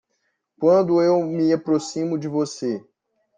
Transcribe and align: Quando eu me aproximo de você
Quando 0.59 0.99
eu 0.99 1.21
me 1.23 1.53
aproximo 1.53 2.17
de 2.17 2.27
você 2.27 2.83